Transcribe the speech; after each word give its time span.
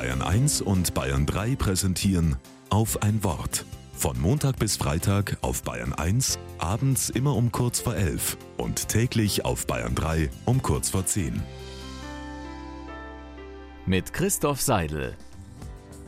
Bayern 0.00 0.22
1 0.22 0.62
und 0.62 0.94
Bayern 0.94 1.26
3 1.26 1.56
präsentieren 1.56 2.36
auf 2.70 3.02
ein 3.02 3.22
Wort. 3.22 3.66
Von 3.92 4.18
Montag 4.18 4.58
bis 4.58 4.78
Freitag 4.78 5.36
auf 5.42 5.62
Bayern 5.62 5.92
1, 5.92 6.38
abends 6.56 7.10
immer 7.10 7.36
um 7.36 7.52
kurz 7.52 7.80
vor 7.80 7.94
11 7.94 8.38
und 8.56 8.88
täglich 8.88 9.44
auf 9.44 9.66
Bayern 9.66 9.94
3 9.94 10.30
um 10.46 10.62
kurz 10.62 10.88
vor 10.88 11.04
10. 11.04 11.42
Mit 13.84 14.14
Christoph 14.14 14.62
Seidel. 14.62 15.18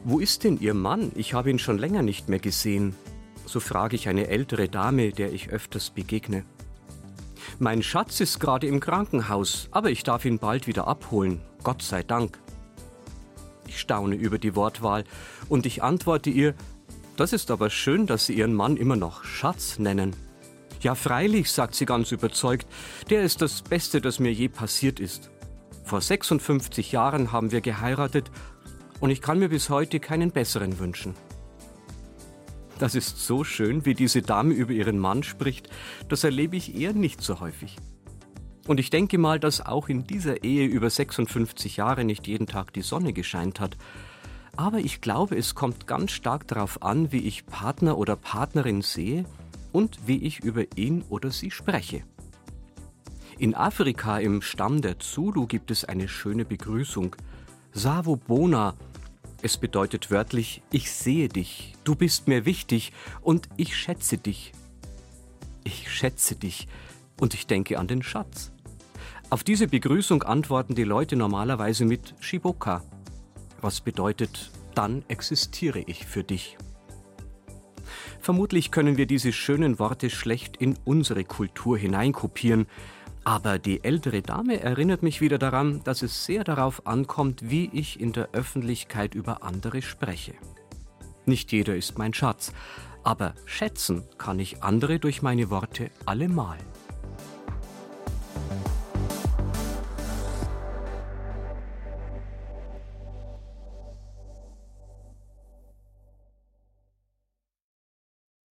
Wo 0.05 0.21
ist 0.21 0.45
denn 0.45 0.59
Ihr 0.59 0.73
Mann? 0.73 1.13
Ich 1.15 1.35
habe 1.35 1.51
ihn 1.51 1.59
schon 1.59 1.77
länger 1.77 2.01
nicht 2.01 2.31
mehr 2.31 2.39
gesehen. 2.39 2.97
So 3.45 3.61
frage 3.61 3.95
ich 3.95 4.09
eine 4.09 4.29
ältere 4.29 4.71
Dame, 4.71 5.13
der 5.13 5.35
ich 5.35 5.51
öfters 5.51 5.91
begegne. 5.91 6.47
Mein 7.59 7.83
Schatz 7.83 8.21
ist 8.21 8.41
gerade 8.41 8.67
im 8.67 8.81
Krankenhaus, 8.81 9.69
aber 9.71 9.91
ich 9.91 10.03
darf 10.03 10.25
ihn 10.25 10.39
bald 10.39 10.67
wieder 10.67 10.89
abholen. 10.89 11.43
Gott 11.63 11.83
sei 11.83 12.03
Dank. 12.03 12.42
Staune 13.83 14.15
über 14.15 14.39
die 14.39 14.57
Wortwahl 14.57 15.05
und 15.49 15.67
ich 15.67 15.83
antworte 15.83 16.31
ihr, 16.31 16.55
das 17.17 17.35
ist 17.35 17.51
aber 17.51 17.69
schön, 17.69 18.07
dass 18.07 18.25
Sie 18.27 18.35
Ihren 18.35 18.55
Mann 18.55 18.79
immer 18.79 18.97
noch 18.97 19.25
Schatz 19.25 19.79
nennen. 19.79 20.17
Ja, 20.81 20.95
freilich, 20.95 21.51
sagt 21.51 21.75
sie 21.75 21.85
ganz 21.85 22.11
überzeugt, 22.11 22.67
der 23.11 23.23
ist 23.23 23.43
das 23.43 23.63
Beste, 23.63 24.01
das 24.01 24.19
mir 24.19 24.33
je 24.33 24.49
passiert 24.49 24.99
ist. 24.99 25.31
Vor 25.85 26.01
56 26.01 26.91
Jahren 26.91 27.31
haben 27.31 27.53
wir 27.53 27.61
geheiratet 27.61 28.31
und 29.01 29.11
ich 29.11 29.21
kann 29.21 29.39
mir 29.39 29.49
bis 29.49 29.69
heute 29.69 30.01
keinen 30.01 30.33
besseren 30.33 30.79
wünschen. 30.79 31.15
Das 32.79 32.95
ist 32.97 33.25
so 33.25 33.45
schön, 33.45 33.85
wie 33.85 33.95
diese 33.95 34.23
Dame 34.23 34.55
über 34.55 34.73
ihren 34.73 34.99
Mann 34.99 35.23
spricht, 35.23 35.69
das 36.09 36.25
erlebe 36.25 36.57
ich 36.57 36.75
eher 36.75 36.95
nicht 36.95 37.21
so 37.21 37.39
häufig. 37.41 37.77
Und 38.67 38.79
ich 38.79 38.91
denke 38.91 39.19
mal, 39.19 39.41
dass 39.41 39.61
auch 39.61 39.89
in 39.89 40.07
dieser 40.07 40.45
Ehe 40.45 40.67
über 40.67 40.89
56 40.89 41.77
Jahre 41.77 42.05
nicht 42.05 42.27
jeden 42.27 42.47
Tag 42.47 42.73
die 42.73 42.83
Sonne 42.83 43.13
gescheint 43.13 43.59
hat. 43.59 43.77
Aber 44.57 44.79
ich 44.79 45.01
glaube, 45.01 45.37
es 45.37 45.55
kommt 45.55 45.87
ganz 45.87 46.13
stark 46.13 46.47
darauf 46.47 46.83
an, 46.83 47.11
wie 47.11 47.27
ich 47.27 47.47
Partner 47.47 47.99
oder 47.99 48.17
Partnerin 48.17 48.83
sehe 48.83 49.25
und 49.73 50.07
wie 50.07 50.19
ich 50.19 50.41
über 50.41 50.77
ihn 50.77 51.03
oder 51.09 51.31
sie 51.31 51.51
spreche. 51.51 52.05
In 53.39 53.55
Afrika 53.55 54.19
im 54.19 54.43
Stamm 54.43 54.83
der 54.83 54.99
Zulu 55.01 55.47
gibt 55.47 55.71
es 55.71 55.85
eine 55.85 56.07
schöne 56.07 56.45
Begrüßung. 56.45 57.17
Savo 57.73 58.17
Bona. 58.17 58.75
Es 59.41 59.57
bedeutet 59.57 60.13
wörtlich, 60.13 60.63
ich 60.71 60.93
sehe 60.93 61.29
dich, 61.29 61.75
du 61.83 61.97
bist 61.97 62.29
mir 62.29 62.45
wichtig 62.45 62.93
und 63.23 63.49
ich 63.57 63.77
schätze 63.77 64.19
dich. 64.19 64.53
Ich 65.65 65.91
schätze 65.91 66.37
dich 66.37 66.69
und 67.23 67.35
ich 67.35 67.47
denke 67.47 67.79
an 67.79 67.87
den 67.87 68.03
Schatz. 68.03 68.51
Auf 69.31 69.45
diese 69.45 69.69
Begrüßung 69.69 70.25
antworten 70.25 70.75
die 70.75 70.83
Leute 70.83 71.15
normalerweise 71.15 71.85
mit 71.85 72.17
Shiboka, 72.19 72.83
was 73.61 73.81
bedeutet, 73.81 74.51
dann 74.75 75.05
existiere 75.07 75.85
ich 75.87 76.05
für 76.05 76.25
dich. 76.25 76.59
Vermutlich 78.19 78.73
können 78.73 78.97
wir 78.97 79.07
diese 79.07 79.33
schönen 79.33 79.79
Worte 79.79 80.11
schlecht 80.11 80.57
in 80.57 80.77
unsere 80.85 81.23
Kultur 81.23 81.79
hineinkopieren, 81.79 82.67
aber 83.23 83.61
die 83.61 83.85
ältere 83.85 84.21
Dame 84.21 84.61
erinnert 84.61 85.05
mich 85.05 85.21
wieder 85.21 85.39
daran, 85.39 85.81
dass 85.85 86.03
es 86.03 86.25
sehr 86.25 86.43
darauf 86.43 86.89
ankommt, 86.89 87.49
wie 87.49 87.71
ich 87.73 88.01
in 88.01 88.13
der 88.13 88.31
Öffentlichkeit 88.33 89.15
über 89.15 89.45
andere 89.45 89.81
spreche. 89.81 90.35
Nicht 91.25 91.53
jeder 91.53 91.77
ist 91.77 91.99
mein 91.99 92.15
Schatz, 92.15 92.53
aber 93.05 93.37
schätzen 93.45 94.03
kann 94.19 94.41
ich 94.41 94.65
andere 94.65 94.99
durch 94.99 95.23
meine 95.23 95.51
Worte 95.51 95.93
allemal. 96.05 96.59